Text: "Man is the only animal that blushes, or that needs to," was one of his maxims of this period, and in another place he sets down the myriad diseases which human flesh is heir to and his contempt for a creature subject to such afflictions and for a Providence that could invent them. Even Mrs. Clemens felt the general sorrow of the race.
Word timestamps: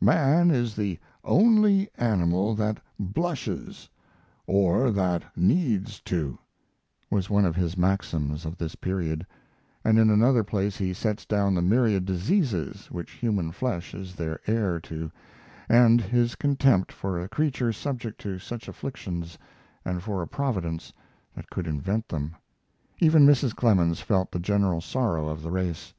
"Man 0.00 0.52
is 0.52 0.76
the 0.76 0.96
only 1.24 1.88
animal 1.98 2.54
that 2.54 2.78
blushes, 3.00 3.88
or 4.46 4.92
that 4.92 5.24
needs 5.36 5.98
to," 6.02 6.38
was 7.10 7.28
one 7.28 7.44
of 7.44 7.56
his 7.56 7.76
maxims 7.76 8.44
of 8.44 8.56
this 8.56 8.76
period, 8.76 9.26
and 9.84 9.98
in 9.98 10.08
another 10.08 10.44
place 10.44 10.76
he 10.76 10.92
sets 10.94 11.26
down 11.26 11.52
the 11.52 11.62
myriad 11.62 12.04
diseases 12.04 12.92
which 12.92 13.10
human 13.10 13.50
flesh 13.50 13.92
is 13.92 14.14
heir 14.46 14.78
to 14.78 15.10
and 15.68 16.00
his 16.00 16.36
contempt 16.36 16.92
for 16.92 17.20
a 17.20 17.28
creature 17.28 17.72
subject 17.72 18.20
to 18.20 18.38
such 18.38 18.68
afflictions 18.68 19.36
and 19.84 20.00
for 20.00 20.22
a 20.22 20.28
Providence 20.28 20.92
that 21.34 21.50
could 21.50 21.66
invent 21.66 22.08
them. 22.08 22.36
Even 23.00 23.26
Mrs. 23.26 23.52
Clemens 23.52 24.00
felt 24.00 24.30
the 24.30 24.38
general 24.38 24.80
sorrow 24.80 25.26
of 25.26 25.42
the 25.42 25.50
race. 25.50 25.92